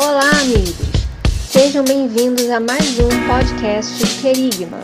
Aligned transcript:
Olá, 0.00 0.30
amigos! 0.42 0.76
Sejam 1.50 1.84
bem-vindos 1.84 2.48
a 2.50 2.60
mais 2.60 3.00
um 3.00 3.08
podcast 3.26 4.20
Querigma. 4.22 4.78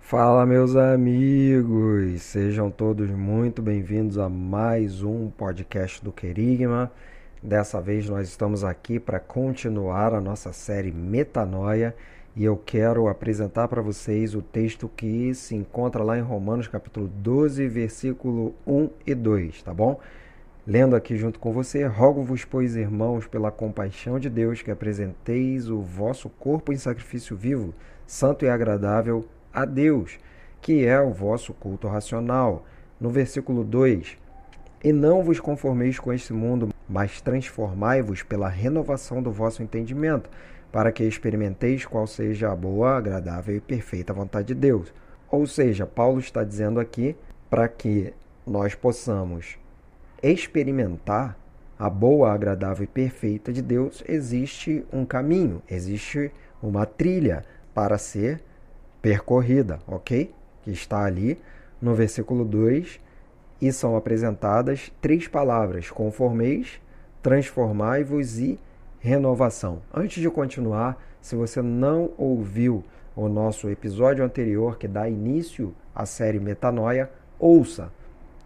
Fala, 0.00 0.44
meus 0.44 0.74
amigos! 0.74 2.22
Sejam 2.22 2.72
todos 2.72 3.08
muito 3.08 3.62
bem-vindos 3.62 4.18
a 4.18 4.28
mais 4.28 5.04
um 5.04 5.30
podcast 5.30 6.02
do 6.04 6.10
Querigma. 6.10 6.90
Dessa 7.40 7.80
vez 7.80 8.08
nós 8.08 8.28
estamos 8.28 8.64
aqui 8.64 8.98
para 8.98 9.20
continuar 9.20 10.12
a 10.12 10.20
nossa 10.20 10.52
série 10.52 10.90
Metanoia 10.90 11.94
e 12.36 12.44
eu 12.44 12.56
quero 12.56 13.08
apresentar 13.08 13.66
para 13.66 13.82
vocês 13.82 14.34
o 14.34 14.42
texto 14.42 14.88
que 14.96 15.34
se 15.34 15.54
encontra 15.54 16.02
lá 16.02 16.16
em 16.16 16.22
Romanos 16.22 16.68
capítulo 16.68 17.08
12, 17.08 17.66
versículo 17.66 18.54
1 18.66 18.88
e 19.06 19.14
2, 19.14 19.62
tá 19.62 19.74
bom? 19.74 19.98
Lendo 20.66 20.94
aqui 20.94 21.16
junto 21.16 21.40
com 21.40 21.52
você, 21.52 21.84
rogo-vos, 21.86 22.44
pois, 22.44 22.76
irmãos, 22.76 23.26
pela 23.26 23.50
compaixão 23.50 24.20
de 24.20 24.30
Deus, 24.30 24.62
que 24.62 24.70
apresenteis 24.70 25.68
o 25.68 25.80
vosso 25.80 26.28
corpo 26.28 26.72
em 26.72 26.76
sacrifício 26.76 27.36
vivo, 27.36 27.74
santo 28.06 28.44
e 28.44 28.48
agradável 28.48 29.24
a 29.52 29.64
Deus, 29.64 30.18
que 30.60 30.84
é 30.84 31.00
o 31.00 31.10
vosso 31.10 31.52
culto 31.52 31.88
racional. 31.88 32.64
No 33.00 33.10
versículo 33.10 33.64
2: 33.64 34.16
E 34.84 34.92
não 34.92 35.24
vos 35.24 35.40
conformeis 35.40 35.98
com 35.98 36.12
este 36.12 36.32
mundo, 36.32 36.68
mas 36.88 37.20
transformai-vos 37.20 38.22
pela 38.22 38.48
renovação 38.48 39.20
do 39.20 39.32
vosso 39.32 39.62
entendimento 39.62 40.30
para 40.72 40.92
que 40.92 41.04
experimenteis 41.04 41.84
qual 41.84 42.06
seja 42.06 42.50
a 42.50 42.56
boa, 42.56 42.96
agradável 42.96 43.56
e 43.56 43.60
perfeita 43.60 44.12
vontade 44.12 44.48
de 44.48 44.54
Deus. 44.54 44.92
Ou 45.30 45.46
seja, 45.46 45.86
Paulo 45.86 46.18
está 46.20 46.44
dizendo 46.44 46.80
aqui 46.80 47.16
para 47.48 47.68
que 47.68 48.12
nós 48.46 48.74
possamos 48.74 49.58
experimentar 50.22 51.36
a 51.78 51.88
boa, 51.88 52.32
agradável 52.32 52.84
e 52.84 52.86
perfeita 52.86 53.52
de 53.52 53.62
Deus, 53.62 54.04
existe 54.06 54.84
um 54.92 55.04
caminho, 55.04 55.62
existe 55.68 56.30
uma 56.62 56.84
trilha 56.84 57.44
para 57.72 57.96
ser 57.96 58.42
percorrida, 59.00 59.78
ok? 59.86 60.30
Que 60.62 60.70
está 60.70 61.04
ali 61.04 61.40
no 61.80 61.94
versículo 61.94 62.44
2 62.44 63.00
e 63.60 63.72
são 63.72 63.96
apresentadas 63.96 64.92
três 65.00 65.26
palavras: 65.26 65.90
conformeis, 65.90 66.80
transformai-vos 67.22 68.38
e 68.38 68.58
renovação. 69.00 69.80
Antes 69.92 70.22
de 70.22 70.30
continuar, 70.30 71.02
se 71.20 71.34
você 71.34 71.60
não 71.60 72.12
ouviu 72.16 72.84
o 73.16 73.28
nosso 73.28 73.68
episódio 73.68 74.24
anterior 74.24 74.78
que 74.78 74.86
dá 74.86 75.08
início 75.08 75.74
à 75.94 76.06
série 76.06 76.38
Metanoia, 76.38 77.10
ouça, 77.38 77.90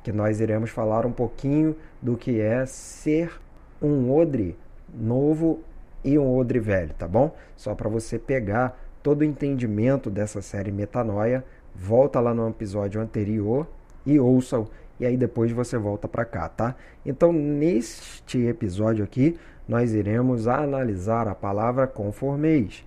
que 0.03 0.13
nós 0.13 0.41
iremos 0.41 0.71
falar 0.71 1.05
um 1.05 1.13
pouquinho 1.13 1.77
do 2.01 2.17
que 2.17 2.41
é 2.41 2.65
ser 2.67 3.41
um 3.83 4.13
odre 4.15 4.57
novo 4.93 5.61
e 6.05 6.19
um 6.19 6.37
odre 6.37 6.61
velho, 6.61 6.95
tá 6.95 7.09
bom? 7.09 7.35
Só 7.57 7.75
para 7.75 7.89
você 7.89 8.19
pegar 8.19 8.81
todo 9.03 9.23
o 9.23 9.25
entendimento 9.25 10.09
dessa 10.09 10.41
série 10.41 10.71
Metanoia, 10.71 11.45
volta 11.75 12.21
lá 12.21 12.33
no 12.33 12.49
episódio 12.49 13.01
anterior 13.01 13.67
e 14.07 14.21
ouça 14.21 14.65
e 14.99 15.07
aí 15.07 15.17
depois 15.17 15.51
você 15.51 15.77
volta 15.77 16.07
para 16.07 16.25
cá, 16.25 16.49
tá? 16.49 16.75
Então, 17.05 17.33
neste 17.33 18.39
episódio 18.47 19.05
aqui, 19.05 19.39
nós 19.67 19.93
iremos 19.93 20.47
analisar 20.47 21.27
a 21.27 21.35
palavra 21.35 21.87
conformeis. 21.87 22.85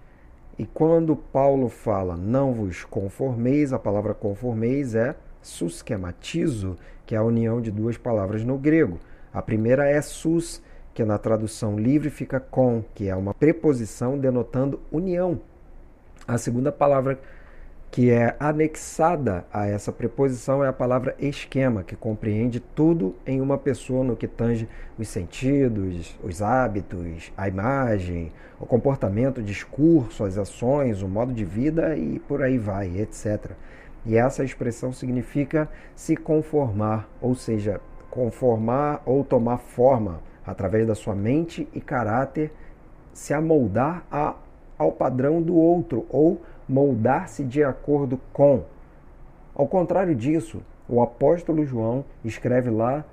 E 0.58 0.66
quando 0.66 1.16
Paulo 1.16 1.70
fala 1.70 2.16
não 2.16 2.54
vos 2.54 2.84
conformeis, 2.84 3.74
a 3.74 3.80
palavra 3.80 4.14
conformeis 4.14 4.96
é 4.96 5.16
suschematizo, 5.42 6.78
que 7.06 7.16
é 7.16 7.18
a 7.18 7.24
união 7.24 7.62
de 7.62 7.72
duas 7.72 7.98
palavras 7.98 8.44
no 8.44 8.58
grego. 8.58 9.00
A 9.34 9.42
primeira 9.42 9.88
é 9.88 10.02
sus, 10.02 10.62
que 10.94 11.04
na 11.06 11.18
tradução 11.18 11.78
livre 11.78 12.10
fica 12.10 12.40
com, 12.40 12.84
que 12.96 13.08
é 13.08 13.16
uma 13.16 13.34
preposição 13.34 14.18
denotando 14.18 14.80
união. 14.92 15.40
A 16.28 16.38
segunda 16.38 16.72
palavra 16.72 17.20
que 17.98 18.12
é 18.12 18.36
anexada 18.40 19.44
a 19.52 19.66
essa 19.66 19.92
preposição 19.92 20.64
é 20.64 20.68
a 20.68 20.72
palavra 20.72 21.16
esquema, 21.18 21.84
que 21.84 21.96
compreende 21.96 22.60
tudo 22.60 23.16
em 23.26 23.42
uma 23.42 23.58
pessoa 23.58 24.04
no 24.04 24.16
que 24.16 24.28
tange 24.28 24.70
os 25.00 25.08
sentidos, 25.08 26.16
os 26.24 26.40
hábitos, 26.40 27.34
a 27.36 27.48
imagem, 27.48 28.32
o 28.60 28.68
comportamento, 28.68 29.40
o 29.40 29.44
discurso, 29.44 30.24
as 30.24 30.38
ações, 30.38 31.02
o 31.02 31.08
modo 31.08 31.34
de 31.34 31.44
vida 31.44 31.98
e 31.98 32.20
por 32.20 32.44
aí 32.44 32.60
vai, 32.60 33.00
etc. 33.00 33.54
E 34.06 34.16
essa 34.16 34.44
expressão 34.44 34.94
significa 34.94 35.68
se 35.96 36.16
conformar, 36.16 37.10
ou 37.20 37.34
seja, 37.34 37.82
conformar 38.12 39.02
ou 39.08 39.24
tomar 39.24 39.58
forma 39.58 40.22
através 40.46 40.86
da 40.86 40.94
sua 40.94 41.16
mente 41.16 41.68
e 41.74 41.82
caráter, 41.82 42.52
se 43.12 43.34
amoldar 43.34 44.06
a, 44.12 44.36
ao 44.78 44.92
padrão 44.92 45.42
do 45.42 45.56
outro 45.56 46.06
ou 46.10 46.42
moldar-se 46.68 47.44
de 47.44 47.64
acordo 47.64 48.20
com. 48.34 48.64
Ao 49.56 49.68
contrário 49.68 50.16
disso, 50.16 50.62
o 50.88 51.02
apóstolo 51.02 51.66
João 51.66 52.06
escreve 52.24 52.70
lá 52.70 53.04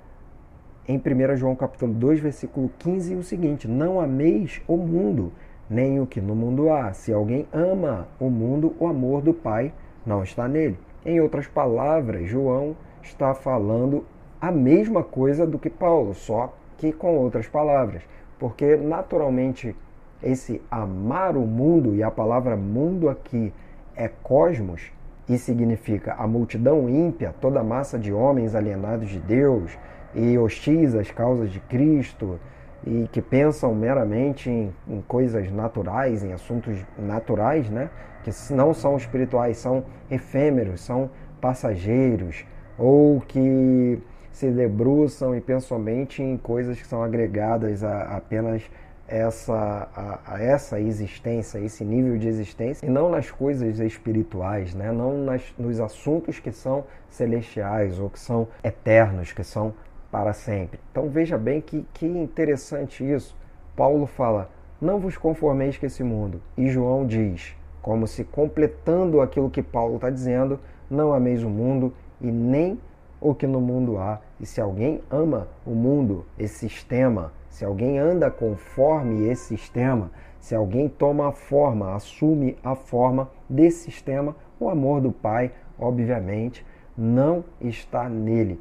em 0.87 0.97
1 0.97 1.35
João 1.37 1.55
capítulo 1.55 1.93
2, 1.93 2.19
versículo 2.19 2.69
15 2.79 3.15
o 3.15 3.23
seguinte: 3.23 3.67
Não 3.67 3.99
ameis 3.99 4.61
o 4.67 4.77
mundo, 4.77 5.31
nem 5.69 5.99
o 5.99 6.05
que 6.05 6.21
no 6.21 6.35
mundo 6.35 6.69
há. 6.69 6.93
Se 6.93 7.11
alguém 7.11 7.47
ama 7.51 8.07
o 8.19 8.29
mundo, 8.29 8.75
o 8.79 8.85
amor 8.85 9.21
do 9.21 9.33
Pai 9.33 9.73
não 10.05 10.23
está 10.23 10.47
nele. 10.47 10.77
Em 11.03 11.19
outras 11.19 11.47
palavras, 11.47 12.27
João 12.27 12.75
está 13.01 13.33
falando 13.33 14.05
a 14.39 14.51
mesma 14.51 15.03
coisa 15.03 15.45
do 15.45 15.57
que 15.57 15.69
Paulo, 15.69 16.13
só 16.13 16.53
que 16.77 16.91
com 16.91 17.17
outras 17.17 17.47
palavras, 17.47 18.03
porque 18.37 18.75
naturalmente 18.75 19.75
esse 20.21 20.61
amar 20.69 21.35
o 21.35 21.41
mundo, 21.41 21.95
e 21.95 22.03
a 22.03 22.11
palavra 22.11 22.55
mundo 22.55 23.09
aqui 23.09 23.53
é 23.95 24.07
cosmos, 24.07 24.91
e 25.27 25.37
significa 25.37 26.13
a 26.13 26.27
multidão 26.27 26.89
ímpia, 26.89 27.33
toda 27.41 27.59
a 27.59 27.63
massa 27.63 27.97
de 27.97 28.13
homens 28.13 28.53
alienados 28.53 29.09
de 29.09 29.19
Deus 29.19 29.77
e 30.13 30.37
hostis 30.37 30.93
às 30.93 31.09
causas 31.11 31.51
de 31.51 31.59
Cristo 31.59 32.39
e 32.85 33.09
que 33.11 33.21
pensam 33.21 33.73
meramente 33.73 34.49
em, 34.49 34.73
em 34.87 35.01
coisas 35.01 35.51
naturais, 35.51 36.23
em 36.23 36.31
assuntos 36.31 36.77
naturais, 36.97 37.69
né? 37.69 37.89
que 38.23 38.31
não 38.53 38.73
são 38.73 38.95
espirituais, 38.97 39.57
são 39.57 39.83
efêmeros, 40.09 40.81
são 40.81 41.09
passageiros, 41.41 42.45
ou 42.77 43.21
que 43.21 43.99
se 44.31 44.51
debruçam 44.51 45.35
e 45.35 45.41
pensam 45.41 45.77
somente 45.77 46.21
em 46.21 46.37
coisas 46.37 46.79
que 46.79 46.87
são 46.87 47.03
agregadas 47.03 47.83
a, 47.83 48.17
apenas 48.17 48.63
essa, 49.07 49.89
a, 49.95 50.35
a, 50.35 50.41
essa 50.41 50.79
existência, 50.79 51.59
esse 51.59 51.83
nível 51.83 52.17
de 52.17 52.27
existência, 52.27 52.85
e 52.85 52.89
não 52.89 53.09
nas 53.09 53.29
coisas 53.29 53.79
espirituais, 53.79 54.73
né? 54.73 54.91
não 54.91 55.23
nas, 55.23 55.53
nos 55.57 55.79
assuntos 55.79 56.39
que 56.39 56.51
são 56.51 56.85
celestiais 57.09 57.99
ou 57.99 58.09
que 58.09 58.19
são 58.19 58.47
eternos, 58.63 59.31
que 59.31 59.43
são 59.43 59.73
para 60.11 60.33
sempre. 60.33 60.79
Então 60.91 61.09
veja 61.09 61.37
bem 61.37 61.61
que, 61.61 61.85
que 61.93 62.05
interessante 62.05 63.03
isso. 63.09 63.35
Paulo 63.75 64.05
fala: 64.05 64.49
não 64.79 64.99
vos 64.99 65.17
conformeis 65.17 65.77
com 65.77 65.85
esse 65.85 66.03
mundo. 66.03 66.41
E 66.57 66.69
João 66.69 67.05
diz, 67.05 67.55
como 67.81 68.07
se 68.07 68.23
completando 68.23 69.21
aquilo 69.21 69.49
que 69.49 69.61
Paulo 69.61 69.95
está 69.95 70.09
dizendo: 70.09 70.59
não 70.89 71.13
ameis 71.13 71.43
o 71.43 71.49
mundo 71.49 71.93
e 72.21 72.31
nem 72.31 72.79
o 73.19 73.33
que 73.33 73.47
no 73.47 73.61
mundo 73.61 73.97
há. 73.97 74.19
E 74.39 74.45
se 74.45 74.59
alguém 74.61 75.01
ama 75.09 75.47
o 75.65 75.71
mundo, 75.71 76.25
esse 76.37 76.69
sistema, 76.69 77.31
se 77.49 77.63
alguém 77.63 77.97
anda 77.97 78.29
conforme 78.29 79.27
esse 79.27 79.45
sistema, 79.57 80.11
se 80.39 80.53
alguém 80.53 80.87
toma 80.87 81.29
a 81.29 81.31
forma, 81.31 81.95
assume 81.95 82.57
a 82.63 82.75
forma 82.75 83.29
desse 83.49 83.85
sistema, 83.85 84.35
o 84.59 84.69
amor 84.69 85.01
do 85.01 85.11
Pai, 85.11 85.51
obviamente, 85.79 86.65
não 86.97 87.43
está 87.59 88.07
nele. 88.07 88.59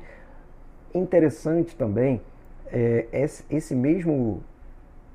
Interessante 0.95 1.77
também 1.77 2.21
é, 2.67 3.07
esse 3.51 3.75
mesmo 3.75 4.43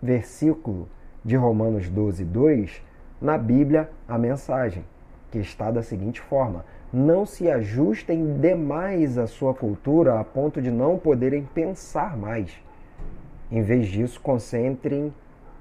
versículo 0.02 0.88
de 1.24 1.36
Romanos 1.36 1.90
12, 1.90 2.24
2, 2.24 2.82
na 3.22 3.38
Bíblia, 3.38 3.90
a 4.08 4.18
mensagem, 4.18 4.84
que 5.32 5.40
está 5.40 5.70
da 5.72 5.84
seguinte 5.84 6.22
forma: 6.22 6.66
Não 6.92 7.26
se 7.26 7.50
ajustem 7.50 8.40
demais 8.40 9.18
à 9.18 9.28
sua 9.28 9.54
cultura 9.54 10.20
a 10.20 10.24
ponto 10.24 10.62
de 10.62 10.72
não 10.72 10.98
poderem 10.98 11.44
pensar 11.54 12.18
mais 12.18 12.52
em 13.52 13.64
vez 13.64 13.88
disso, 13.88 14.22
concentrem 14.22 15.14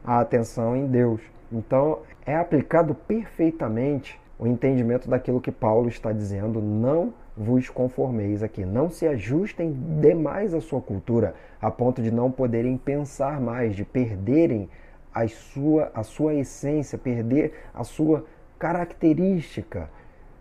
a 0.05 0.21
atenção 0.21 0.77
em 0.77 0.87
Deus. 0.87 1.23
Então, 1.51 2.01
é 2.27 2.37
aplicado 2.37 2.95
perfeitamente 2.95 4.21
o 4.39 4.47
entendimento 4.47 5.09
daquilo 5.09 5.41
que 5.41 5.51
Paulo 5.51 5.89
está 5.89 6.13
dizendo. 6.13 6.61
Não 6.61 7.15
vos 7.35 7.71
conformeis 7.71 8.43
aqui. 8.43 8.65
Não 8.65 8.91
se 8.91 9.07
ajustem 9.07 9.75
demais 10.01 10.53
à 10.53 10.61
sua 10.61 10.83
cultura, 10.83 11.35
a 11.61 11.71
ponto 11.71 12.03
de 12.03 12.11
não 12.11 12.31
poderem 12.31 12.77
pensar 12.77 13.41
mais, 13.41 13.75
de 13.75 13.85
perderem 13.85 14.69
a 15.15 15.27
sua, 15.27 15.91
a 15.95 16.03
sua 16.03 16.35
essência, 16.35 16.99
perder 16.99 17.55
a 17.73 17.85
sua 17.85 18.27
característica. 18.59 19.89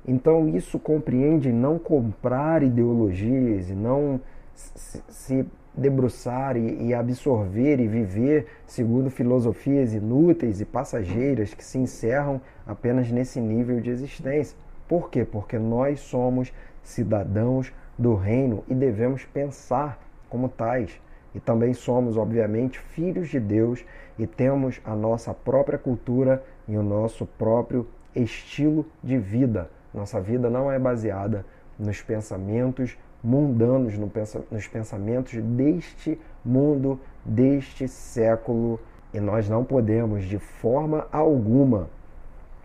Então, 0.07 0.48
isso 0.48 0.80
compreende 0.80 1.51
não 1.51 1.77
comprar 1.77 2.63
ideologias 2.63 3.69
e 3.69 3.74
não 3.74 4.21
se, 4.56 5.45
debruçar 5.75 6.57
e 6.57 6.92
absorver 6.92 7.80
e 7.80 7.88
viver 7.88 8.48
segundo 8.65 9.12
filosofias 9.12 9.94
inúteis 9.94 10.59
e 10.59 10.65
passageiras 10.65 11.54
que 11.54 11.63
se 11.63 11.77
encerram 11.77 12.42
apenas 12.65 13.12
nesse 13.12 13.39
nível 13.39 13.80
de 13.80 13.92
existência. 13.92 14.57
Por 14.88 15.12
quê? 15.12 15.24
Porque 15.24 15.59
nós 15.59 16.00
somos 16.00 16.51
cidadãos 16.81 17.71
do 17.98 18.15
reino 18.15 18.63
e 18.68 18.74
devemos 18.74 19.24
pensar 19.25 20.00
como 20.30 20.50
tais. 20.50 21.00
E 21.36 21.39
também 21.39 21.74
somos, 21.74 22.18
obviamente, 22.18 22.80
filhos 22.80 23.30
de 23.30 23.39
Deus 23.39 23.86
e 24.18 24.25
temos 24.25 24.81
a 24.83 24.95
nossa 24.95 25.33
própria 25.33 25.77
cultura 25.77 26.44
e 26.68 26.75
o 26.75 26.81
nosso 26.81 27.25
próprio 27.25 27.88
estilo 28.15 28.86
de 29.04 29.19
vida. 29.19 29.69
Nossa 29.97 30.21
vida 30.21 30.47
não 30.47 30.71
é 30.71 30.77
baseada 30.77 31.44
nos 31.79 32.03
pensamentos 32.03 32.95
mundanos, 33.23 33.95
nos 34.51 34.67
pensamentos 34.67 35.33
deste 35.41 36.21
mundo, 36.45 36.99
deste 37.25 37.88
século. 37.88 38.79
E 39.11 39.19
nós 39.19 39.49
não 39.49 39.63
podemos, 39.65 40.25
de 40.25 40.38
forma 40.38 41.07
alguma, 41.11 41.89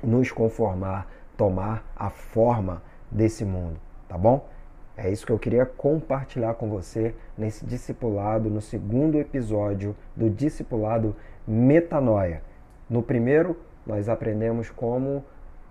nos 0.04 0.30
conformar, 0.30 1.10
tomar 1.34 1.90
a 1.96 2.10
forma 2.10 2.82
desse 3.10 3.46
mundo, 3.46 3.80
tá 4.06 4.18
bom? 4.18 4.46
É 4.94 5.10
isso 5.10 5.24
que 5.24 5.32
eu 5.32 5.38
queria 5.38 5.64
compartilhar 5.64 6.52
com 6.54 6.68
você 6.68 7.14
nesse 7.38 7.64
discipulado, 7.64 8.50
no 8.50 8.60
segundo 8.60 9.18
episódio 9.18 9.96
do 10.14 10.28
discipulado 10.28 11.16
Metanoia. 11.48 12.42
No 12.90 13.02
primeiro, 13.02 13.56
nós 13.86 14.06
aprendemos 14.10 14.68
como 14.68 15.24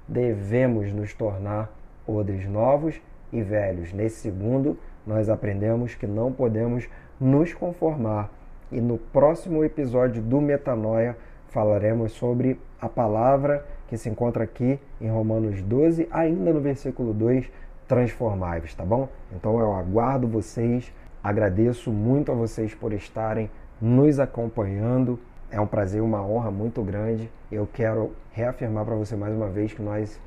devemos 0.07 0.91
nos 0.93 1.13
tornar 1.13 1.71
odres 2.05 2.47
novos 2.47 3.01
e 3.31 3.41
velhos. 3.41 3.93
Nesse 3.93 4.17
segundo, 4.17 4.77
nós 5.05 5.29
aprendemos 5.29 5.95
que 5.95 6.07
não 6.07 6.31
podemos 6.31 6.87
nos 7.19 7.53
conformar. 7.53 8.29
E 8.71 8.79
no 8.79 8.97
próximo 8.97 9.63
episódio 9.63 10.21
do 10.21 10.39
Metanoia 10.39 11.17
falaremos 11.49 12.13
sobre 12.13 12.59
a 12.79 12.87
palavra 12.87 13.65
que 13.87 13.97
se 13.97 14.09
encontra 14.09 14.45
aqui 14.45 14.79
em 15.01 15.09
Romanos 15.09 15.61
12, 15.61 16.07
ainda 16.09 16.53
no 16.53 16.61
versículo 16.61 17.13
2, 17.13 17.51
transformáveis, 17.87 18.73
tá 18.73 18.85
bom? 18.85 19.09
Então 19.35 19.59
eu 19.59 19.73
aguardo 19.73 20.27
vocês, 20.27 20.93
agradeço 21.21 21.91
muito 21.91 22.31
a 22.31 22.35
vocês 22.35 22.73
por 22.73 22.93
estarem 22.93 23.51
nos 23.81 24.17
acompanhando. 24.17 25.19
É 25.51 25.59
um 25.59 25.67
prazer, 25.67 26.01
uma 26.01 26.25
honra 26.25 26.49
muito 26.49 26.81
grande. 26.81 27.29
Eu 27.51 27.67
quero 27.71 28.13
reafirmar 28.31 28.85
para 28.85 28.95
você 28.95 29.17
mais 29.17 29.33
uma 29.33 29.49
vez 29.49 29.73
que 29.73 29.81
nós 29.81 30.17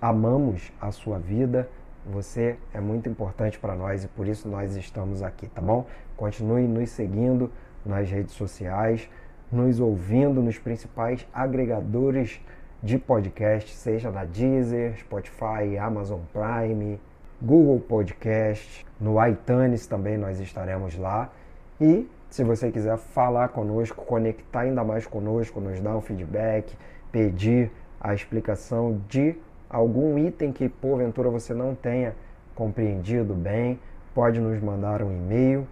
amamos 0.00 0.70
a 0.78 0.90
sua 0.90 1.18
vida, 1.18 1.66
você 2.04 2.58
é 2.74 2.80
muito 2.80 3.08
importante 3.08 3.58
para 3.58 3.74
nós 3.74 4.04
e 4.04 4.08
por 4.08 4.28
isso 4.28 4.46
nós 4.46 4.76
estamos 4.76 5.22
aqui, 5.22 5.48
tá 5.48 5.62
bom? 5.62 5.86
Continue 6.16 6.68
nos 6.68 6.90
seguindo 6.90 7.50
nas 7.84 8.10
redes 8.10 8.34
sociais, 8.34 9.08
nos 9.50 9.80
ouvindo 9.80 10.42
nos 10.42 10.58
principais 10.58 11.26
agregadores 11.32 12.38
de 12.82 12.98
podcast, 12.98 13.74
seja 13.74 14.10
na 14.10 14.26
Deezer, 14.26 14.98
Spotify, 14.98 15.78
Amazon 15.80 16.20
Prime, 16.30 17.00
Google 17.40 17.80
Podcast, 17.80 18.84
no 19.00 19.16
iTunes 19.26 19.86
também 19.86 20.18
nós 20.18 20.38
estaremos 20.38 20.98
lá. 20.98 21.32
E 21.80 22.06
se 22.34 22.42
você 22.42 22.68
quiser 22.68 22.96
falar 22.96 23.50
conosco, 23.50 24.04
conectar 24.04 24.62
ainda 24.62 24.82
mais 24.82 25.06
conosco, 25.06 25.60
nos 25.60 25.78
dar 25.78 25.96
um 25.96 26.00
feedback, 26.00 26.76
pedir 27.12 27.70
a 28.00 28.12
explicação 28.12 29.00
de 29.08 29.36
algum 29.70 30.18
item 30.18 30.50
que 30.50 30.68
porventura 30.68 31.30
você 31.30 31.54
não 31.54 31.76
tenha 31.76 32.12
compreendido 32.52 33.34
bem, 33.34 33.78
pode 34.12 34.40
nos 34.40 34.60
mandar 34.60 35.00
um 35.00 35.12
e-mail 35.12 35.64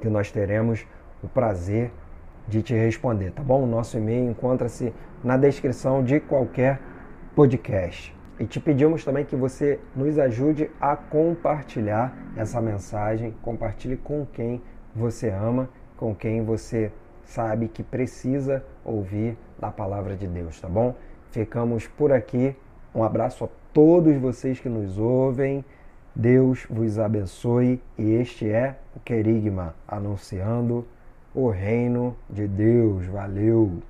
que 0.00 0.08
nós 0.08 0.32
teremos 0.32 0.86
o 1.22 1.28
prazer 1.28 1.90
de 2.48 2.62
te 2.62 2.72
responder, 2.72 3.32
tá 3.32 3.42
bom? 3.42 3.64
O 3.64 3.66
nosso 3.66 3.98
e-mail 3.98 4.30
encontra-se 4.30 4.90
na 5.22 5.36
descrição 5.36 6.02
de 6.02 6.18
qualquer 6.18 6.80
podcast. 7.36 8.16
E 8.40 8.46
te 8.46 8.58
pedimos 8.58 9.04
também 9.04 9.26
que 9.26 9.36
você 9.36 9.78
nos 9.94 10.18
ajude 10.18 10.70
a 10.80 10.96
compartilhar 10.96 12.16
essa 12.38 12.58
mensagem, 12.58 13.34
compartilhe 13.42 13.98
com 13.98 14.24
quem 14.32 14.62
você 14.94 15.30
ama, 15.30 15.68
com 15.96 16.14
quem 16.14 16.44
você 16.44 16.90
sabe 17.24 17.68
que 17.68 17.82
precisa 17.82 18.64
ouvir 18.84 19.36
da 19.58 19.70
palavra 19.70 20.16
de 20.16 20.26
Deus, 20.26 20.60
tá 20.60 20.68
bom? 20.68 20.94
Ficamos 21.30 21.86
por 21.86 22.12
aqui. 22.12 22.56
Um 22.94 23.04
abraço 23.04 23.44
a 23.44 23.48
todos 23.72 24.16
vocês 24.16 24.58
que 24.58 24.68
nos 24.68 24.98
ouvem. 24.98 25.64
Deus 26.14 26.66
vos 26.68 26.98
abençoe 26.98 27.80
e 27.96 28.12
este 28.12 28.50
é 28.50 28.76
o 28.96 29.00
Querigma 29.00 29.74
anunciando 29.86 30.86
o 31.34 31.48
reino 31.48 32.16
de 32.28 32.48
Deus. 32.48 33.04
Valeu! 33.06 33.82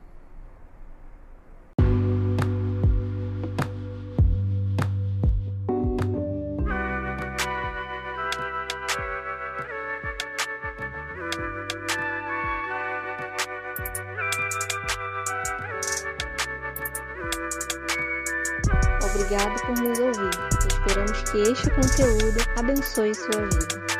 Obrigado 19.18 19.52
por 19.66 19.80
nos 19.82 19.98
ouvir. 19.98 20.30
Esperamos 20.68 21.30
que 21.32 21.42
este 21.42 21.68
conteúdo 21.70 22.40
abençoe 22.56 23.12
sua 23.16 23.42
vida. 23.46 23.97